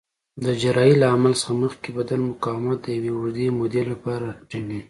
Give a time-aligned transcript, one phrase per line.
[0.45, 4.79] د جراحۍ له عمل څخه مخکې بدن مقاومت د یوې اوږدې مودې لپاره راټیټوي.